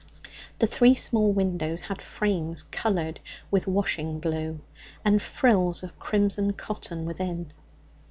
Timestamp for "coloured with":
2.63-3.67